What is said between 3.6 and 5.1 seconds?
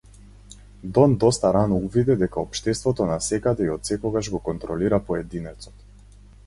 и отсекогаш го контролира